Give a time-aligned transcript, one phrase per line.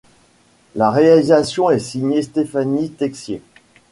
[0.75, 3.43] La réalisation est signée Stéphanie Texier.